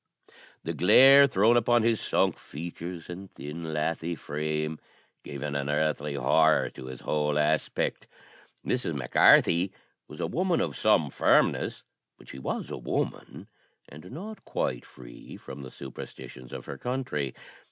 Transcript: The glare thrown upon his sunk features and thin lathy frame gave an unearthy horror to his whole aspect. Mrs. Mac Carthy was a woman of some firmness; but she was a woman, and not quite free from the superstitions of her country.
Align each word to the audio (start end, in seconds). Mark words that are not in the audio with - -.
The 0.63 0.73
glare 0.73 1.27
thrown 1.27 1.55
upon 1.57 1.83
his 1.83 2.01
sunk 2.01 2.39
features 2.39 3.07
and 3.07 3.31
thin 3.35 3.71
lathy 3.71 4.15
frame 4.15 4.79
gave 5.23 5.43
an 5.43 5.53
unearthy 5.55 6.15
horror 6.15 6.71
to 6.71 6.87
his 6.87 7.01
whole 7.01 7.37
aspect. 7.37 8.07
Mrs. 8.65 8.95
Mac 8.95 9.11
Carthy 9.11 9.71
was 10.07 10.19
a 10.19 10.25
woman 10.25 10.59
of 10.59 10.75
some 10.75 11.11
firmness; 11.11 11.83
but 12.17 12.27
she 12.29 12.39
was 12.39 12.71
a 12.71 12.77
woman, 12.79 13.47
and 13.87 14.09
not 14.11 14.43
quite 14.43 14.87
free 14.87 15.37
from 15.37 15.61
the 15.61 15.69
superstitions 15.69 16.51
of 16.51 16.65
her 16.65 16.79
country. 16.79 17.35